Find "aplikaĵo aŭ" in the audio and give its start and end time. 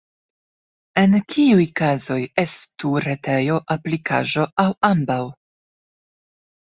3.75-4.65